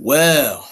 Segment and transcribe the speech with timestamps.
[0.00, 0.64] Well,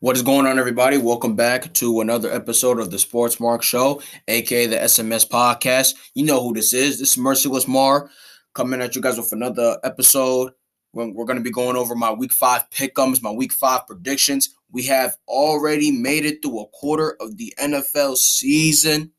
[0.00, 0.96] what is going on, everybody?
[0.96, 5.92] Welcome back to another episode of the Sports Mark Show, aka the SMS Podcast.
[6.14, 6.98] You know who this is.
[6.98, 8.08] This is Merciless Mar
[8.54, 10.54] coming at you guys with another episode.
[10.94, 14.56] We're, going to be going over my week five pickums, my week five predictions.
[14.70, 19.12] We have already made it through a quarter of the NFL season.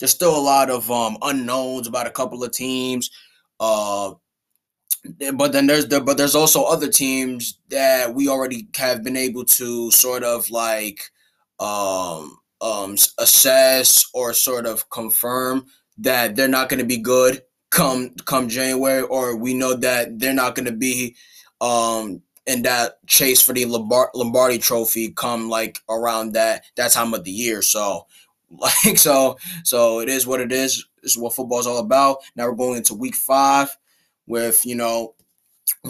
[0.00, 3.08] There's still a lot of um, unknowns about a couple of teams.
[3.60, 4.14] Uh,
[5.34, 9.44] but then there's the but there's also other teams that we already have been able
[9.44, 11.10] to sort of like
[11.60, 15.66] um um assess or sort of confirm
[15.98, 20.32] that they're not going to be good come come January or we know that they're
[20.32, 21.14] not going to be
[21.60, 27.24] um in that chase for the Lombardi trophy come like around that that time of
[27.24, 27.62] the year.
[27.62, 28.06] So
[28.50, 30.86] like so so it is what it is.
[31.02, 32.18] This is what football is all about.
[32.36, 33.76] Now we're going into week 5
[34.26, 35.14] with you know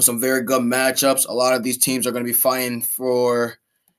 [0.01, 1.29] some very good matchups.
[1.29, 3.55] A lot of these teams are going to be fighting for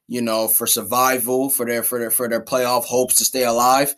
[0.08, 3.96] you know for survival for their for their for their playoff hopes to stay alive.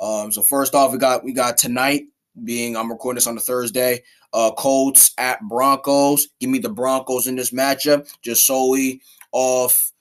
[0.00, 2.04] Um, so first off, we got we got tonight
[2.44, 4.02] being I'm recording this on the Thursday.
[4.32, 6.28] Uh, Colts at Broncos.
[6.38, 9.92] Give me the Broncos in this matchup, just solely off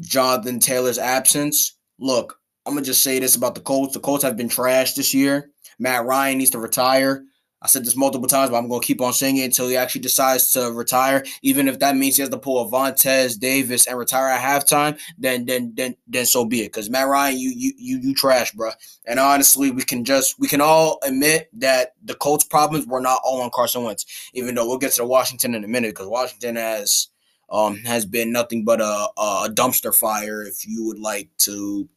[0.00, 1.76] Jonathan Taylor's absence.
[1.98, 3.94] Look, I'm gonna just say this about the Colts.
[3.94, 5.50] The Colts have been trashed this year.
[5.78, 7.24] Matt Ryan needs to retire.
[7.64, 9.76] I said this multiple times, but I'm going to keep on saying it until he
[9.76, 11.24] actually decides to retire.
[11.40, 15.00] Even if that means he has to pull a Vontae Davis and retire at halftime,
[15.16, 16.66] then then then then so be it.
[16.66, 18.70] Because Matt Ryan, you you you you trash, bro.
[19.06, 23.22] And honestly, we can just we can all admit that the Colts' problems were not
[23.24, 24.04] all on Carson Wentz.
[24.34, 27.08] Even though we'll get to Washington in a minute, because Washington has
[27.48, 31.88] um has been nothing but a a dumpster fire, if you would like to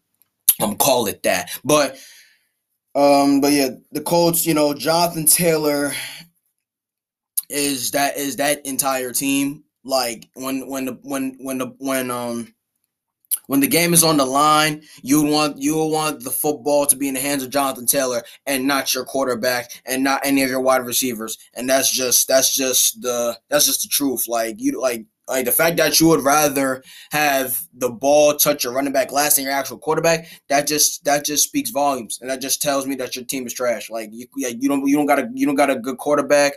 [0.61, 1.49] um call it that.
[1.65, 1.99] But
[2.97, 5.93] um, but yeah, the Colts, you know, Jonathan Taylor
[7.47, 9.63] is that is that entire team.
[9.83, 12.55] Like when when the when when the when um
[13.45, 17.07] when the game is on the line, you want you want the football to be
[17.07, 20.61] in the hands of Jonathan Taylor and not your quarterback and not any of your
[20.61, 21.37] wide receivers.
[21.53, 24.27] And that's just that's just the that's just the truth.
[24.27, 28.73] Like you like like the fact that you would rather have the ball touch your
[28.73, 32.41] running back last than your actual quarterback, that just that just speaks volumes, and that
[32.41, 33.89] just tells me that your team is trash.
[33.89, 36.53] Like you, you don't you don't got a you don't got a good quarterback,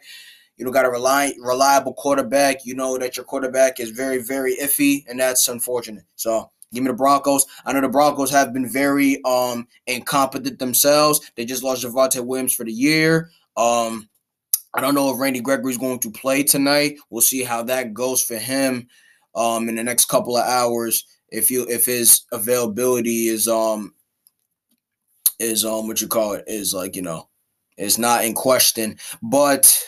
[0.56, 2.64] you don't got a rely, reliable quarterback.
[2.64, 6.04] You know that your quarterback is very very iffy, and that's unfortunate.
[6.16, 7.47] So give me the Broncos.
[7.64, 11.32] I know the Broncos have been very um incompetent themselves.
[11.34, 13.30] They just lost Javonte Williams for the year.
[13.56, 14.09] Um,
[14.75, 16.97] I don't know if Randy Gregory is going to play tonight.
[17.10, 18.86] We'll see how that goes for him
[19.34, 21.04] um, in the next couple of hours.
[21.28, 23.94] If you if his availability is um
[25.38, 27.28] is um what you call it is like you know
[27.76, 28.98] is not in question.
[29.22, 29.80] But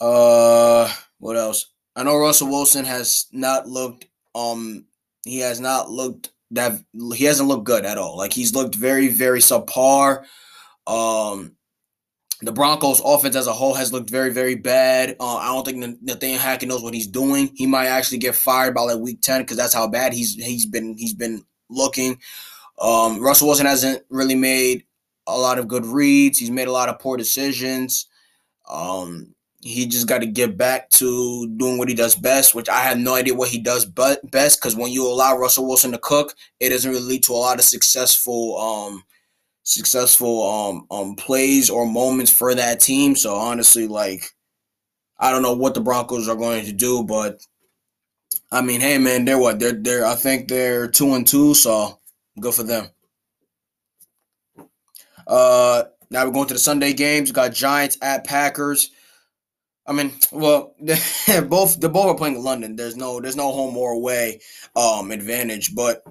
[0.00, 1.66] uh, what else?
[1.96, 4.86] I know Russell Wilson has not looked um
[5.24, 6.80] he has not looked that
[7.14, 8.16] he hasn't looked good at all.
[8.16, 10.24] Like he's looked very very subpar.
[10.86, 11.56] Um
[12.40, 15.16] the Broncos offense as a whole has looked very, very bad.
[15.18, 17.50] Uh, I don't think Nathaniel Hackett knows what he's doing.
[17.54, 20.66] He might actually get fired by like week 10 because that's how bad he's he's
[20.66, 22.18] been he's been looking.
[22.80, 24.84] Um, Russell Wilson hasn't really made
[25.26, 26.38] a lot of good reads.
[26.38, 28.06] He's made a lot of poor decisions.
[28.68, 32.80] Um, he just got to get back to doing what he does best, which I
[32.80, 35.98] have no idea what he does but best because when you allow Russell Wilson to
[35.98, 39.02] cook, it doesn't really lead to a lot of successful um,–
[39.68, 43.14] successful um um plays or moments for that team.
[43.14, 44.24] So honestly, like
[45.18, 47.44] I don't know what the Broncos are going to do, but
[48.50, 49.58] I mean, hey man, they're what?
[49.58, 52.00] They're they're I think they're two and two, so
[52.40, 52.88] good for them.
[55.26, 57.28] Uh now we're going to the Sunday games.
[57.28, 58.90] We got Giants at Packers.
[59.86, 60.74] I mean, well,
[61.48, 62.76] both the both are playing in London.
[62.76, 64.40] There's no there's no home or away
[64.74, 66.02] um advantage, but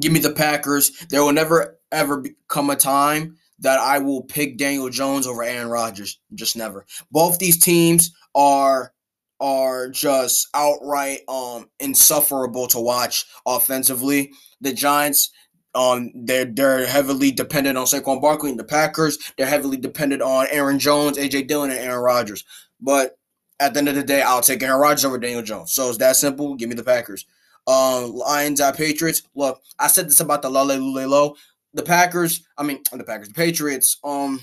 [0.00, 0.90] give me the Packers.
[1.10, 5.68] There will never ever come a time that I will pick Daniel Jones over Aaron
[5.68, 6.18] Rodgers.
[6.34, 6.84] Just never.
[7.10, 8.92] Both these teams are
[9.40, 14.32] are just outright um insufferable to watch offensively.
[14.60, 15.30] The Giants
[15.74, 19.18] um they're they're heavily dependent on Saquon Barkley and the Packers.
[19.36, 22.44] They're heavily dependent on Aaron Jones, AJ Dillon, and Aaron Rodgers.
[22.80, 23.18] But
[23.60, 25.72] at the end of the day, I'll take Aaron Rodgers over Daniel Jones.
[25.72, 26.56] So it's that simple.
[26.56, 27.26] Give me the Packers.
[27.66, 29.22] Um, Lions at Patriots.
[29.34, 31.36] Look, I said this about the Lale Lule Low
[31.74, 34.40] the Packers, I mean the Packers, the Patriots, um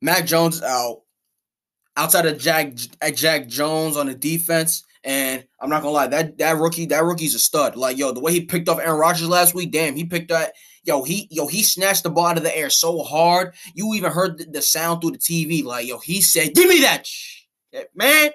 [0.00, 1.02] Mac Jones out.
[1.94, 2.72] Outside of Jack
[3.14, 7.34] Jack Jones on the defense, and I'm not gonna lie, that that rookie, that rookie's
[7.34, 7.76] a stud.
[7.76, 10.54] Like yo, the way he picked off Aaron Rodgers last week, damn, he picked that.
[10.84, 13.54] Yo, he yo he snatched the ball out of the air so hard.
[13.74, 15.62] You even heard the sound through the TV.
[15.62, 17.06] Like yo, he said, "Give me that,
[17.94, 18.30] man,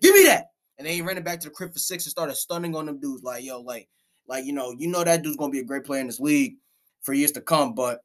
[0.00, 0.46] give me that."
[0.78, 2.86] And then he ran it back to the crib for six and started stunning on
[2.86, 3.22] them dudes.
[3.22, 3.88] Like, yo, like,
[4.26, 6.56] like, you know, you know that dude's gonna be a great player in this league
[7.02, 7.74] for years to come.
[7.74, 8.00] But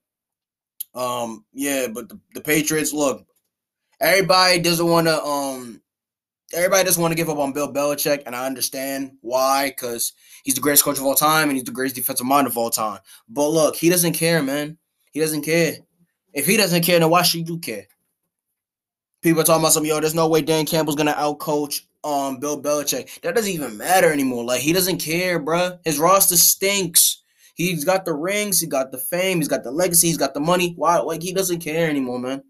[0.94, 3.26] um, yeah, but the, the Patriots, look,
[4.00, 5.82] everybody doesn't want to um
[6.54, 10.14] everybody doesn't want to give up on Bill Belichick, and I understand why, because
[10.44, 12.70] he's the greatest coach of all time and he's the greatest defensive mind of all
[12.70, 13.00] time.
[13.28, 14.78] But look, he doesn't care, man.
[15.12, 15.78] He doesn't care.
[16.34, 17.88] If he doesn't care, then why should you care?
[19.22, 22.62] People are talking about some, yo, there's no way Dan Campbell's gonna outcoach um Bill
[22.62, 23.22] Belichick.
[23.22, 24.44] That doesn't even matter anymore.
[24.44, 25.80] Like he doesn't care, bruh.
[25.84, 27.24] His roster stinks.
[27.56, 30.40] He's got the rings, he got the fame, he's got the legacy, he's got the
[30.40, 30.74] money.
[30.78, 31.00] Why?
[31.00, 32.42] Like he doesn't care anymore, man.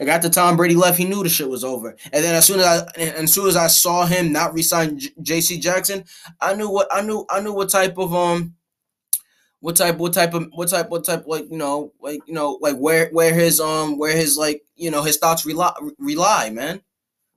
[0.00, 1.96] Like after Tom Brady left, he knew the shit was over.
[2.12, 5.58] And then as soon as I, as soon as I saw him not resign J.C.
[5.60, 6.04] Jackson,
[6.40, 7.26] I knew what I knew.
[7.28, 8.54] I knew what type of um,
[9.60, 12.58] what type, what type of, what type, what type, like you know, like you know,
[12.60, 16.80] like where where his um, where his like you know his thoughts rely rely, man.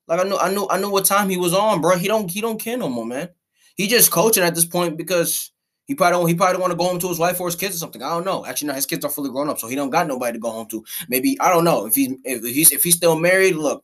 [0.08, 1.98] Like I knew, I knew, I knew what time he was on, bro.
[1.98, 3.30] He don't, he don't care no more, man.
[3.76, 5.52] He just coaching at this point because
[5.86, 7.76] he probably don't, he probably want to go home to his wife or his kids
[7.76, 8.02] or something.
[8.02, 8.46] I don't know.
[8.46, 10.52] Actually, no, his kids are fully grown up, so he don't got nobody to go
[10.52, 10.84] home to.
[11.10, 13.56] Maybe I don't know if he's if he's if he's still married.
[13.56, 13.84] Look,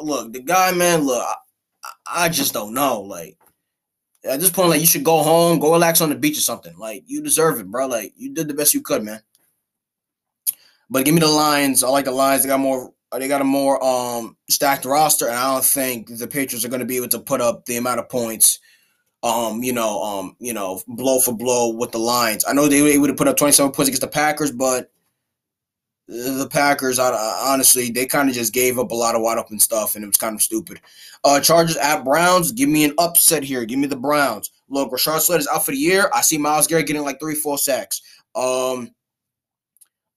[0.00, 1.02] look, the guy, man.
[1.02, 3.02] Look, I, I just don't know.
[3.02, 3.36] Like
[4.24, 6.76] at this point, like you should go home, go relax on the beach or something.
[6.76, 7.86] Like you deserve it, bro.
[7.86, 9.20] Like you did the best you could, man.
[10.90, 11.84] But give me the Lions.
[11.84, 12.42] I like the Lions.
[12.42, 12.92] They got more.
[13.12, 16.80] They got a more um stacked roster, and I don't think the Patriots are going
[16.80, 18.58] to be able to put up the amount of points
[19.22, 22.44] um, you know, um, you know, blow for blow with the Lions.
[22.46, 24.90] I know they were able to put up 27 points against the Packers, but
[26.06, 27.10] the Packers, I,
[27.44, 30.06] honestly, they kind of just gave up a lot of wide open stuff, and it
[30.06, 30.80] was kind of stupid.
[31.24, 32.52] Uh, Chargers at Browns.
[32.52, 33.64] Give me an upset here.
[33.64, 34.52] Give me the Browns.
[34.68, 36.10] Look, Rashawn Slater is out for the year.
[36.14, 38.00] I see Myles Garrett getting like three, four sacks.
[38.34, 38.90] Um,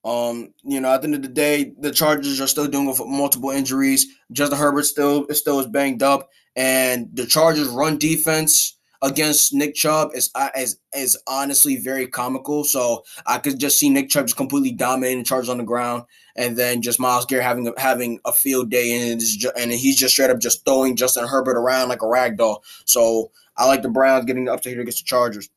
[0.04, 3.02] um, you know, at the end of the day, the Chargers are still dealing with
[3.06, 4.08] multiple injuries.
[4.32, 10.12] Justin Herbert still still is banged up, and the Chargers' run defense against Nick Chubb
[10.14, 12.64] is uh, is is honestly very comical.
[12.64, 16.04] So I could just see Nick Chubb just completely dominating charges on the ground,
[16.36, 19.22] and then just Myles Garrett having a, having a field day, and
[19.56, 22.64] and he's just straight up just throwing Justin Herbert around like a rag doll.
[22.86, 25.50] So I like the Browns getting up to here against the Chargers.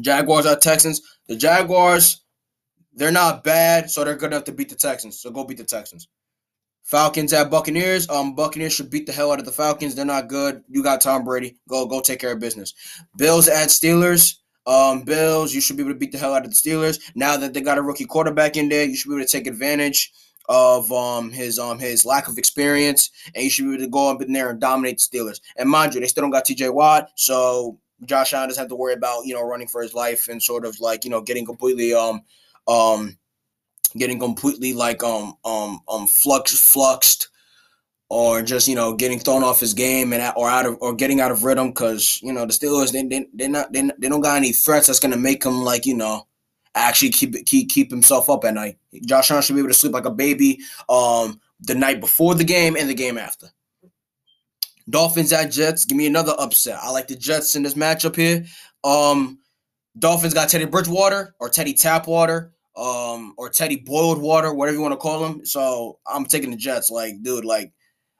[0.00, 1.02] Jaguars are Texans.
[1.26, 2.22] The Jaguars,
[2.94, 5.20] they're not bad, so they're good enough to beat the Texans.
[5.20, 6.08] So go beat the Texans.
[6.82, 8.08] Falcons at Buccaneers.
[8.10, 9.94] Um, Buccaneers should beat the hell out of the Falcons.
[9.94, 10.64] They're not good.
[10.68, 11.56] You got Tom Brady.
[11.68, 12.74] Go, go take care of business.
[13.16, 14.36] Bills at Steelers.
[14.66, 16.98] Um, Bills, you should be able to beat the hell out of the Steelers.
[17.14, 19.46] Now that they got a rookie quarterback in there, you should be able to take
[19.46, 20.12] advantage
[20.48, 24.10] of um his um his lack of experience, and you should be able to go
[24.10, 25.40] up in there and dominate the Steelers.
[25.56, 26.70] And mind you, they still don't got T.J.
[26.70, 30.28] Watt, so Josh Allen doesn't have to worry about you know running for his life
[30.28, 32.22] and sort of like you know getting completely um
[32.70, 33.18] um
[33.96, 37.28] getting completely like um um um flux fluxed
[38.08, 41.20] or just you know getting thrown off his game and or out of or getting
[41.20, 44.20] out of rhythm because you know the Steelers they they they not they, they don't
[44.20, 46.26] got any threats that's gonna make him like you know
[46.74, 48.78] actually keep keep keep himself up at night.
[49.06, 50.58] Josh Allen should be able to sleep like a baby
[50.88, 53.48] um the night before the game and the game after.
[54.88, 55.84] Dolphins at Jets.
[55.84, 56.78] Give me another upset.
[56.82, 58.44] I like the Jets in this matchup here.
[58.82, 59.38] Um,
[59.98, 64.92] Dolphins got Teddy Bridgewater or Teddy Tapwater um, or Teddy Boiled Water, whatever you want
[64.92, 65.44] to call him.
[65.44, 66.90] So I'm taking the Jets.
[66.90, 67.72] Like, dude, like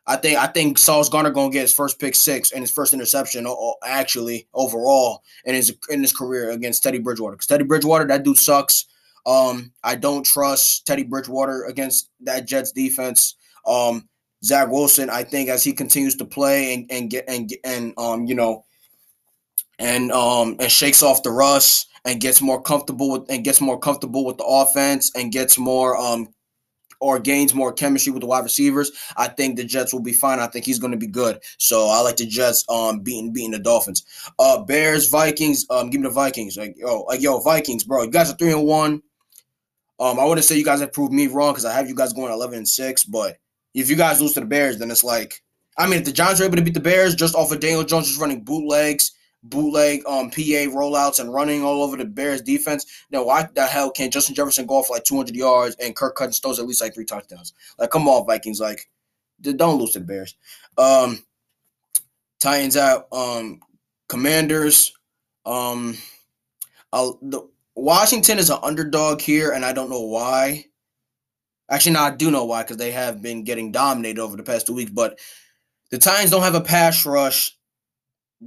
[0.06, 2.92] I think I think Sauce Gardner gonna get his first pick six and his first
[2.92, 3.46] interception
[3.84, 7.36] actually overall in his in his career against Teddy Bridgewater.
[7.36, 8.86] Because Teddy Bridgewater, that dude sucks.
[9.26, 13.36] Um, I don't trust Teddy Bridgewater against that Jets defense.
[13.66, 14.08] Um,
[14.42, 18.26] Zach Wilson, I think as he continues to play and, and get and and um,
[18.26, 18.64] you know,
[19.78, 23.78] and um and shakes off the rust and gets more comfortable with and gets more
[23.78, 26.28] comfortable with the offense and gets more um
[27.00, 30.38] or gains more chemistry with the wide receivers, I think the Jets will be fine.
[30.38, 31.40] I think he's going to be good.
[31.56, 34.04] So I like the Jets um beating beating the Dolphins.
[34.38, 36.56] Uh Bears, Vikings, um give me the Vikings.
[36.56, 38.02] Like yo, like yo, Vikings, bro.
[38.04, 39.02] You guys are 3 and 1.
[39.98, 42.12] Um I wouldn't say you guys have proved me wrong cuz I have you guys
[42.12, 43.38] going 11 and 6, but
[43.72, 45.42] if you guys lose to the Bears then it's like
[45.78, 47.84] I mean, if the Giants are able to beat the Bears just off of Daniel
[47.84, 53.04] Jones just running bootlegs bootleg um PA rollouts and running all over the Bears defense.
[53.10, 56.38] Now, why the hell can't Justin Jefferson go off like 200 yards and Kirk Cousins
[56.38, 57.54] throws at least like three touchdowns?
[57.78, 58.60] Like, come on, Vikings.
[58.60, 58.90] Like,
[59.40, 60.34] don't lose to the Bears.
[60.76, 61.24] Um,
[62.38, 63.06] Titans out.
[63.12, 63.60] Um,
[64.08, 64.92] Commanders.
[65.46, 65.96] Um,
[66.92, 70.66] I'll, the Washington is an underdog here, and I don't know why.
[71.70, 74.66] Actually, no, I do know why because they have been getting dominated over the past
[74.66, 74.90] two weeks.
[74.90, 75.18] But
[75.90, 77.56] the Titans don't have a pass rush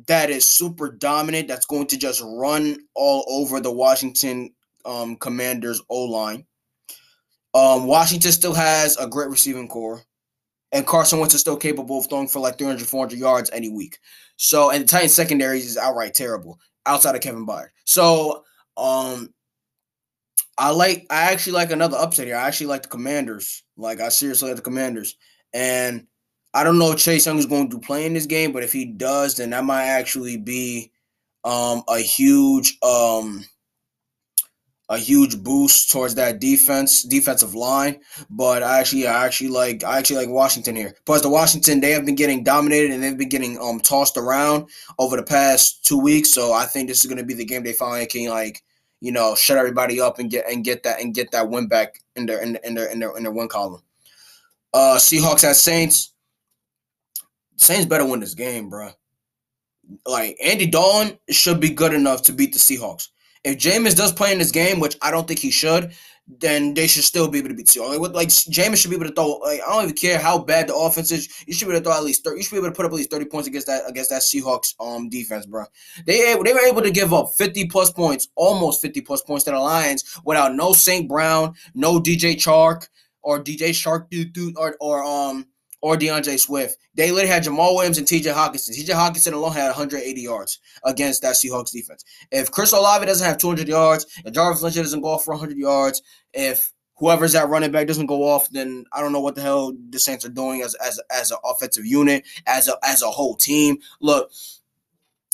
[0.07, 4.53] that is super dominant, that's going to just run all over the Washington
[4.85, 6.45] um, Commanders O line.
[7.53, 10.03] Um, Washington still has a great receiving corps,
[10.71, 14.00] and Carson Wentz is still capable of throwing for like 300, 400 yards any week.
[14.38, 17.69] So, and the Titans secondary is outright terrible outside of Kevin Byard.
[17.85, 18.43] So,
[18.75, 19.31] um,
[20.57, 22.35] I like, I actually like another upset here.
[22.35, 23.63] I actually like the Commanders.
[23.77, 25.15] Like, I seriously like the Commanders.
[25.53, 26.07] And
[26.53, 28.72] I don't know if Chase Young is going to play in this game, but if
[28.72, 30.91] he does, then that might actually be
[31.43, 33.43] um, a huge um,
[34.89, 38.00] a huge boost towards that defense defensive line.
[38.29, 40.95] But I actually I actually like I actually like Washington here.
[41.05, 44.69] Plus the Washington they have been getting dominated and they've been getting um tossed around
[45.00, 46.31] over the past two weeks.
[46.31, 48.62] So I think this is gonna be the game they finally can like
[49.01, 52.00] you know shut everybody up and get and get that and get that win back
[52.15, 53.81] in their in, in their in their in their win column.
[54.74, 56.12] Uh Seahawks at Saints.
[57.63, 58.91] Saints better win this game, bro.
[60.05, 63.10] Like Andy Dalton should be good enough to beat the Seahawks.
[63.43, 65.93] If Jameis does play in this game, which I don't think he should,
[66.39, 68.00] then they should still be able to beat Seahawks.
[68.00, 69.34] Like, like Jameis should be able to throw.
[69.38, 71.43] Like I don't even care how bad the offense is.
[71.46, 72.38] You should be able to throw at least 30.
[72.38, 74.22] You should be able to put up at least thirty points against that against that
[74.22, 75.65] Seahawks um defense, bro.
[76.05, 79.51] They they were able to give up fifty plus points, almost fifty plus points to
[79.51, 81.08] the Lions without no St.
[81.10, 82.88] Brown, no DJ Chark
[83.22, 85.48] or DJ Shark dude, dude or or um
[85.83, 86.77] or D'Andre Swift.
[86.95, 88.69] They literally had Jamaal Williams and TJ Hockenson.
[88.69, 92.05] TJ Hockenson alone had 180 yards against that Seahawks defense.
[92.31, 95.57] If Chris Olave doesn't have 200 yards, if Jarvis Lynch doesn't go off for 100
[95.57, 96.01] yards,
[96.33, 99.73] if whoever's that running back doesn't go off, then I don't know what the hell
[99.89, 103.35] the Saints are doing as as as an offensive unit, as a as a whole
[103.35, 103.79] team.
[103.99, 104.31] Look,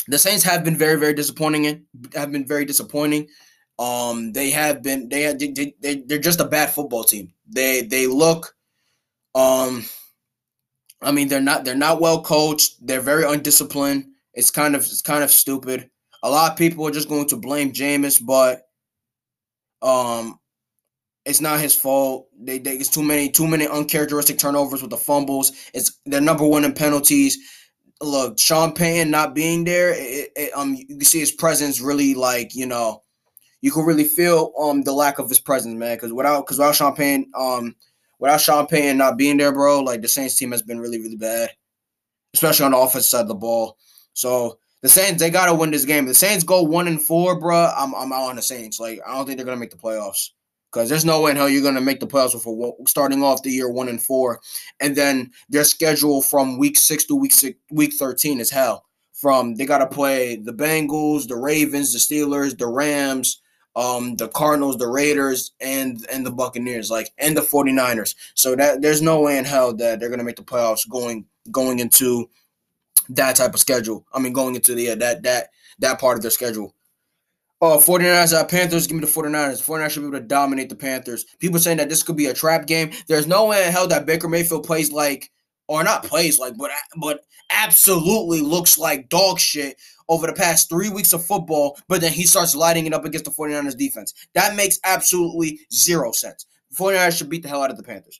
[0.07, 1.65] the Saints have been very very disappointing.
[1.65, 3.27] In, have been very disappointing.
[3.77, 7.33] Um, they have been they, they, they they're just a bad football team.
[7.47, 8.55] They they look
[9.35, 9.85] um
[11.01, 12.85] I mean, they're not they're not well coached.
[12.85, 14.05] They're very undisciplined.
[14.33, 15.89] It's kind of it's kind of stupid.
[16.23, 18.67] A lot of people are just going to blame Jameis, but
[19.81, 20.39] um,
[21.25, 22.27] it's not his fault.
[22.37, 25.51] They, they it's too many too many uncharacteristic turnovers with the fumbles.
[25.73, 27.37] It's they're number one in penalties.
[28.01, 32.13] Look, Sean Payton not being there, it, it, um, you can see his presence really
[32.13, 33.03] like you know,
[33.61, 35.95] you can really feel um the lack of his presence, man.
[35.95, 37.75] Because without because without Sean Payton, um
[38.19, 41.15] without Sean Payton not being there, bro, like the Saints team has been really, really
[41.15, 41.51] bad,
[42.33, 43.77] especially on the offensive side of the ball.
[44.13, 46.05] So the Saints, they gotta win this game.
[46.05, 47.71] If the Saints go one and four, bro.
[47.75, 48.79] I'm I'm out on the Saints.
[48.79, 50.29] Like I don't think they're gonna make the playoffs
[50.71, 53.49] because there's no way in hell you're gonna make the playoffs before starting off the
[53.49, 54.39] year one and four,
[54.79, 58.85] and then their schedule from week six to week six, week thirteen is hell.
[59.13, 63.41] From they gotta play the Bengals, the Ravens, the Steelers, the Rams
[63.79, 68.13] um, the Cardinals, the Raiders, and and the Buccaneers, like and the 49ers.
[68.33, 71.79] So that there's no way in hell that they're gonna make the playoffs going going
[71.79, 72.29] into
[73.07, 74.05] that type of schedule.
[74.13, 76.75] I mean going into the uh, that that that part of their schedule.
[77.61, 79.65] Oh, 49ers at Panthers, give me the 49ers.
[79.65, 81.25] The 49ers should be able to dominate the Panthers.
[81.39, 82.91] People saying that this could be a trap game.
[83.07, 85.29] There's no way in hell that Baker Mayfield plays like
[85.69, 87.21] or not plays like, but but
[87.51, 92.25] absolutely looks like dog shit over the past three weeks of football, but then he
[92.25, 94.13] starts lighting it up against the 49ers defense.
[94.33, 96.47] That makes absolutely zero sense.
[96.75, 98.19] 49ers should beat the hell out of the Panthers.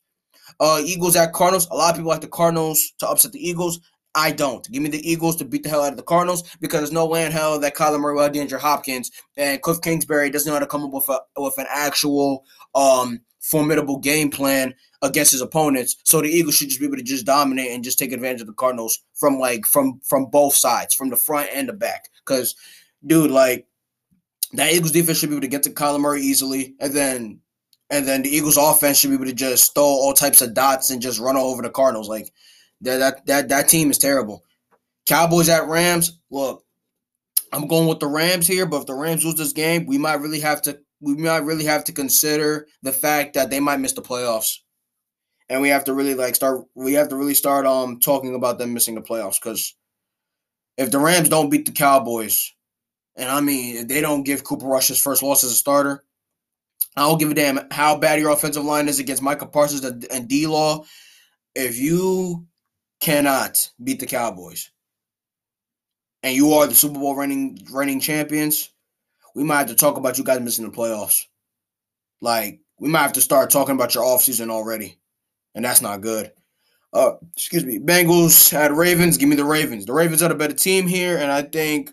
[0.60, 1.68] Uh, Eagles at Cardinals.
[1.72, 3.80] A lot of people like the Cardinals to upset the Eagles.
[4.14, 4.70] I don't.
[4.72, 7.08] Give me the Eagles to beat the hell out of the Cardinals because there's no
[7.08, 10.68] way in hell that Kyler Murray, DeAndre Hopkins, and Cliff Kingsbury doesn't know how to
[10.68, 12.44] come up with a with an actual
[12.76, 15.98] um formidable game plan against his opponents.
[16.04, 18.48] So the Eagles should just be able to just dominate and just take advantage of
[18.48, 22.10] the Cardinals from like from from both sides, from the front and the back.
[22.26, 22.56] Because,
[23.06, 23.66] dude, like
[24.54, 27.40] that Eagles defense should be able to get to Kyler Murray easily, and then
[27.90, 30.92] and then the Eagles offense should be able to just throw all types of dots
[30.92, 32.10] and just run all over the Cardinals.
[32.10, 32.32] Like
[32.82, 34.44] that that that that team is terrible.
[35.06, 36.20] Cowboys at Rams.
[36.30, 36.64] Look,
[37.52, 40.22] I'm going with the Rams here, but if the Rams lose this game, we might
[40.22, 43.94] really have to we might really have to consider the fact that they might miss
[43.94, 44.58] the playoffs
[45.50, 48.58] and we have to really like start we have to really start um talking about
[48.58, 49.76] them missing the playoffs because
[50.80, 52.54] if the Rams don't beat the Cowboys,
[53.18, 56.06] and I mean they don't give Cooper Rush his first loss as a starter,
[56.96, 60.28] I don't give a damn how bad your offensive line is against Micah Parsons and
[60.28, 60.86] D Law.
[61.54, 62.48] If you
[63.02, 64.72] cannot beat the Cowboys
[66.24, 68.70] and you are the Super Bowl reigning reigning champions,
[69.36, 71.26] we might have to talk about you guys missing the playoffs.
[72.22, 75.00] Like we might have to start talking about your offseason already
[75.56, 76.32] and that's not good.
[76.94, 77.80] Uh, excuse me.
[77.80, 79.18] Bengals had Ravens.
[79.18, 79.86] Give me the Ravens.
[79.86, 81.92] The Ravens are the better team here, and I think,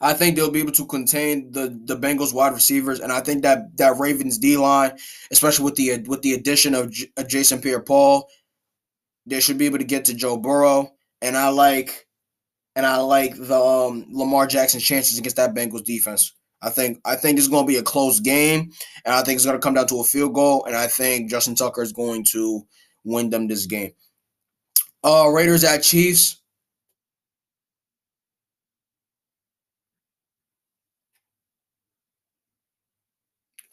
[0.00, 3.42] I think they'll be able to contain the the Bengals wide receivers, and I think
[3.42, 4.92] that that Ravens D line,
[5.30, 8.28] especially with the with the addition of J- Jason Pierre-Paul,
[9.26, 12.08] they should be able to get to Joe Burrow, and I like,
[12.74, 16.32] and I like the um, Lamar Jackson chances against that Bengals defense.
[16.62, 18.70] I think I think is going to be a close game,
[19.04, 20.64] and I think it's going to come down to a field goal.
[20.64, 22.62] And I think Justin Tucker is going to
[23.04, 23.92] win them this game.
[25.02, 26.40] Uh, Raiders at Chiefs.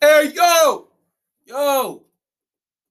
[0.01, 0.87] Hey yo,
[1.45, 2.03] yo,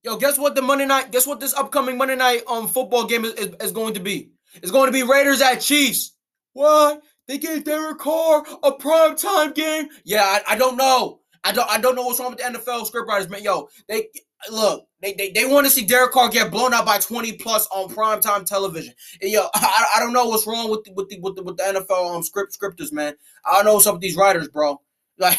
[0.03, 0.17] yo!
[0.17, 0.55] Guess what?
[0.55, 1.11] The Monday night.
[1.11, 1.39] Guess what?
[1.39, 4.29] This upcoming Monday night um football game is, is, is going to be.
[4.55, 6.15] It's going to be Raiders at Chiefs.
[6.53, 7.01] What?
[7.27, 9.87] They gave Derek Carr a prime time game?
[10.03, 11.19] Yeah, I, I don't know.
[11.43, 13.43] I don't I don't know what's wrong with the NFL scriptwriters, man.
[13.43, 14.07] Yo, they
[14.51, 17.67] look, they they, they want to see Derek Carr get blown out by 20 plus
[17.67, 18.93] on primetime television.
[19.21, 21.57] And yo, I, I don't know what's wrong with the, with the with the with
[21.57, 23.13] the NFL um script scripters, man.
[23.45, 24.81] I don't know up with these writers, bro.
[25.19, 25.37] Like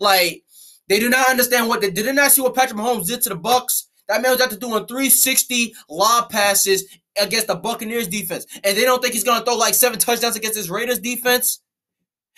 [0.00, 0.42] like
[0.88, 3.36] they do not understand what they did not see what Patrick Mahomes did to the
[3.36, 3.88] Bucks.
[4.08, 6.84] That man was out to doing 360 lob passes
[7.20, 8.46] against the Buccaneers defense.
[8.64, 11.60] And they don't think he's gonna throw like seven touchdowns against this Raiders defense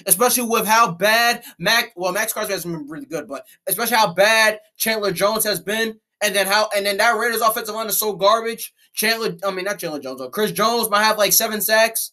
[0.06, 1.92] especially with how bad Mac.
[1.96, 5.98] Well, Maxx Crosby has been really good, but especially how bad Chandler Jones has been,
[6.22, 8.72] and then how and then that Raiders offensive line is so garbage.
[8.92, 10.20] Chandler, I mean not Chandler Jones.
[10.32, 12.12] Chris Jones might have like seven sacks.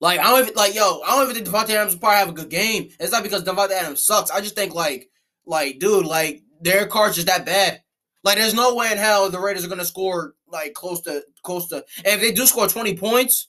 [0.00, 1.00] Like I don't even like yo.
[1.04, 2.90] I don't even think Davante Adams will probably have a good game.
[3.00, 4.30] It's not because Davante Adams sucks.
[4.30, 5.10] I just think like
[5.46, 7.80] like dude like their cards just that bad.
[8.22, 11.68] Like there's no way in hell the Raiders are gonna score like close to close
[11.68, 11.84] to.
[11.98, 13.48] And if they do score twenty points,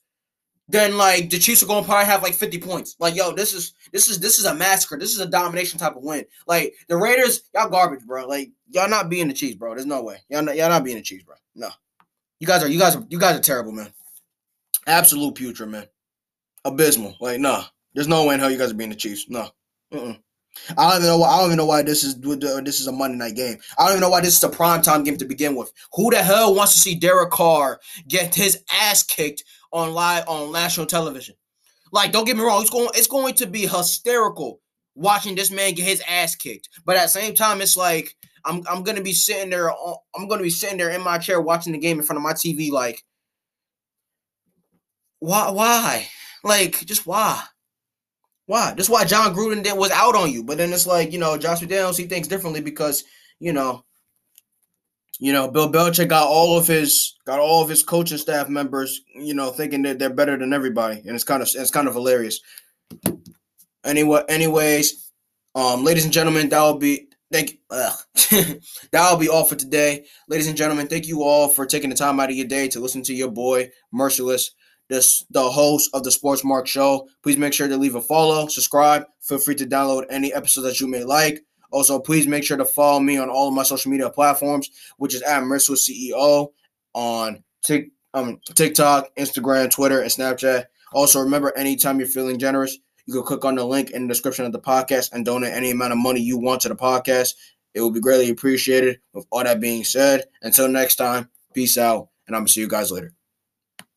[0.68, 2.96] then like the Chiefs are gonna probably have like 50 points.
[3.00, 4.98] Like, yo, this is this is this is a massacre.
[4.98, 6.26] This is a domination type of win.
[6.48, 8.28] Like the Raiders, y'all garbage, bro.
[8.28, 9.76] Like y'all not being the Chiefs, bro.
[9.76, 10.18] There's no way.
[10.30, 11.36] Y'all not y'all not being the Chiefs, bro.
[11.56, 11.70] No.
[12.40, 13.94] You guys are you guys are you guys are terrible, man.
[14.88, 15.88] Absolute putrid, man.
[16.64, 17.16] Abysmal.
[17.20, 17.64] Like, nah.
[17.94, 19.28] There's no way in hell you guys are being the Chiefs.
[19.30, 19.50] No.
[20.78, 21.18] I don't even know.
[21.20, 23.58] Why, I don't even know why this is this is a Monday night game.
[23.78, 25.72] I don't even know why this is a prime time game to begin with.
[25.94, 30.52] Who the hell wants to see Derek Carr get his ass kicked on live on
[30.52, 31.36] national television.
[31.92, 34.60] Like, don't get me wrong, it's going it's going to be hysterical
[34.96, 36.70] watching this man get his ass kicked.
[36.86, 39.72] But at the same time, it's like I'm I'm gonna be sitting there.
[39.72, 42.24] Uh, I'm gonna be sitting there in my chair watching the game in front of
[42.24, 42.72] my TV.
[42.72, 43.04] Like,
[45.20, 45.52] why?
[45.52, 46.08] Why?
[46.44, 47.44] Like, just why?
[48.48, 48.74] Why?
[48.76, 50.44] Just why Jon Gruden was out on you.
[50.44, 53.04] But then it's like you know, Josh McDaniels he thinks differently because
[53.40, 53.84] you know
[55.20, 59.02] you know, Bill Belichick got all of his got all of his coaching staff members,
[59.16, 61.94] you know, thinking that they're better than everybody, and it's kind of it's kind of
[61.94, 62.42] hilarious.
[63.84, 65.12] Anyway, anyways,
[65.54, 68.60] um, ladies and gentlemen, that will be thank that
[68.92, 70.88] will be all for today, ladies and gentlemen.
[70.88, 73.32] Thank you all for taking the time out of your day to listen to your
[73.32, 74.52] boy Merciless,
[74.90, 77.08] this the host of the Sports Mark Show.
[77.24, 79.06] Please make sure to leave a follow, subscribe.
[79.22, 81.44] Feel free to download any episode that you may like.
[81.72, 85.14] Also, please make sure to follow me on all of my social media platforms, which
[85.14, 86.50] is at Merciless CEO
[86.94, 90.66] on Tik, um, TikTok, Instagram, Twitter, and Snapchat.
[90.94, 94.46] Also, remember, anytime you're feeling generous, you can click on the link in the description
[94.46, 97.34] of the podcast and donate any amount of money you want to the podcast.
[97.74, 99.00] It will be greatly appreciated.
[99.14, 102.62] With all that being said, until next time, peace out, and I'm going to see
[102.62, 103.15] you guys later.